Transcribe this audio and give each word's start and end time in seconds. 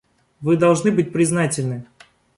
Вы 0.41 0.57
должны 0.57 0.91
быть 0.91 1.13
признательны. 1.13 1.85